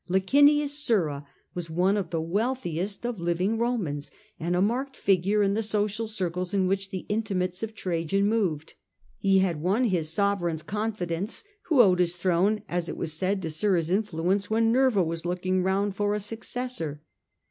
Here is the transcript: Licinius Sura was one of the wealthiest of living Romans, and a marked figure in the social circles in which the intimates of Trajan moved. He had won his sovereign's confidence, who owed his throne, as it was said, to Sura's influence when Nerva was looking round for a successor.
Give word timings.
Licinius 0.09 0.79
Sura 0.83 1.27
was 1.53 1.69
one 1.69 1.95
of 1.95 2.09
the 2.09 2.19
wealthiest 2.19 3.05
of 3.05 3.19
living 3.21 3.59
Romans, 3.59 4.09
and 4.39 4.55
a 4.55 4.59
marked 4.61 4.97
figure 4.97 5.43
in 5.43 5.53
the 5.53 5.61
social 5.61 6.07
circles 6.07 6.55
in 6.55 6.65
which 6.65 6.89
the 6.89 7.05
intimates 7.07 7.61
of 7.61 7.75
Trajan 7.75 8.25
moved. 8.27 8.73
He 9.19 9.37
had 9.41 9.61
won 9.61 9.83
his 9.83 10.09
sovereign's 10.09 10.63
confidence, 10.63 11.43
who 11.65 11.81
owed 11.83 11.99
his 11.99 12.15
throne, 12.15 12.63
as 12.67 12.89
it 12.89 12.97
was 12.97 13.13
said, 13.13 13.43
to 13.43 13.51
Sura's 13.51 13.91
influence 13.91 14.49
when 14.49 14.71
Nerva 14.71 15.03
was 15.03 15.23
looking 15.23 15.61
round 15.61 15.95
for 15.95 16.15
a 16.15 16.19
successor. 16.19 17.03